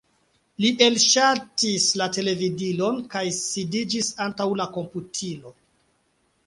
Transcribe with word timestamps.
Li 0.63 0.69
elŝaltis 0.85 1.85
la 2.01 2.07
televidilon 2.17 2.99
kaj 3.13 3.25
sidiĝis 3.43 4.11
antaŭ 4.27 4.53
la 4.63 4.69
komputilo. 4.79 5.57